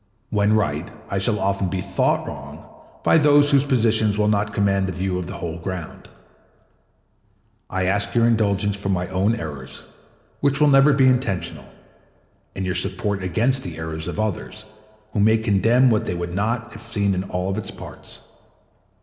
When 0.31 0.53
right, 0.53 0.89
I 1.11 1.19
shall 1.19 1.37
often 1.39 1.67
be 1.69 1.79
thought 1.79 2.25
wrong 2.27 2.65
by 3.03 3.19
those 3.19 3.51
whose 3.51 3.63
positions 3.63 4.17
will 4.17 4.29
not 4.29 4.51
command 4.51 4.89
a 4.89 4.91
view 4.91 5.19
of 5.19 5.27
the 5.27 5.35
whole 5.35 5.59
ground. 5.59 6.09
I 7.69 7.85
ask 7.85 8.15
your 8.15 8.25
indulgence 8.25 8.75
for 8.75 8.89
my 8.89 9.07
own 9.09 9.35
errors, 9.35 9.83
which 10.39 10.59
will 10.59 10.69
never 10.69 10.91
be 10.93 11.05
intentional, 11.07 11.65
and 12.55 12.65
your 12.65 12.73
support 12.73 13.21
against 13.21 13.63
the 13.63 13.77
errors 13.77 14.07
of 14.07 14.19
others, 14.19 14.65
who 15.13 15.19
may 15.19 15.37
condemn 15.37 15.91
what 15.91 16.07
they 16.07 16.15
would 16.15 16.33
not 16.33 16.73
if 16.75 16.81
seen 16.81 17.13
in 17.13 17.23
all 17.25 17.55
its 17.55 17.69
parts. 17.69 18.21